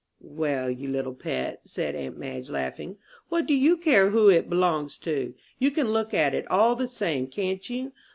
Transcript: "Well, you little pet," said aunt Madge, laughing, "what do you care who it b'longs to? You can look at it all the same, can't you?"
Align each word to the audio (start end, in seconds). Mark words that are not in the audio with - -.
"Well, 0.23 0.71
you 0.71 0.89
little 0.89 1.13
pet," 1.13 1.61
said 1.63 1.93
aunt 1.93 2.17
Madge, 2.17 2.49
laughing, 2.49 2.97
"what 3.29 3.45
do 3.45 3.53
you 3.53 3.77
care 3.77 4.09
who 4.09 4.29
it 4.31 4.49
b'longs 4.49 4.97
to? 5.01 5.35
You 5.59 5.69
can 5.69 5.91
look 5.91 6.11
at 6.11 6.33
it 6.33 6.49
all 6.49 6.73
the 6.75 6.87
same, 6.87 7.27
can't 7.27 7.69
you?" 7.69 7.91